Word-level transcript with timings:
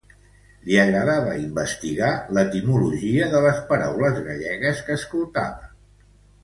Li 0.69 0.77
agradava 0.83 1.35
investigar 1.41 2.09
l'etimologia 2.37 3.29
de 3.35 3.43
les 3.49 3.61
paraules 3.73 4.19
gallegues 4.31 4.85
que 4.89 5.01
escoltava. 5.03 5.73